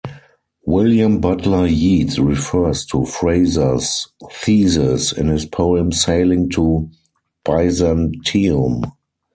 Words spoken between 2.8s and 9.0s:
to Frazer's thesis in his poem "Sailing to Byzantium".